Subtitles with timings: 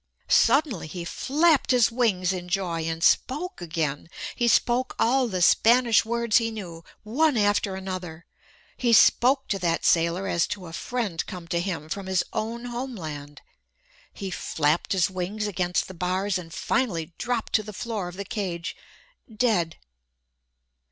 [0.27, 4.09] Suddenly he flapped his wings in joy, and spoke again.
[4.35, 8.25] He spoke all the Spanish words he knew, one after another.
[8.77, 12.65] He spoke to that sailor as to a friend come to him from his own
[12.65, 13.41] home land.
[14.11, 18.25] He flapped his wings against the bars, and finally dropped to the floor of the
[18.25, 18.75] cage,
[19.31, 19.77] dead.